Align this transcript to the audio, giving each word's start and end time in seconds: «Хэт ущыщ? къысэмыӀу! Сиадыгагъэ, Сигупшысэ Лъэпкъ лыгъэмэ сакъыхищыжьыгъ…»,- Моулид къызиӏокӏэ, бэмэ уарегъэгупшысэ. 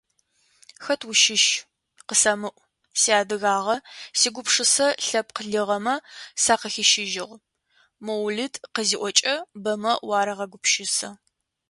«Хэт 0.83 1.01
ущыщ? 1.09 1.45
къысэмыӀу! 2.07 2.61
Сиадыгагъэ, 3.01 3.77
Сигупшысэ 4.19 4.87
Лъэпкъ 5.05 5.41
лыгъэмэ 5.51 5.95
сакъыхищыжьыгъ…»,- 6.43 7.41
Моулид 8.05 8.53
къызиӏокӏэ, 8.73 9.35
бэмэ 9.63 9.93
уарегъэгупшысэ. 10.07 11.09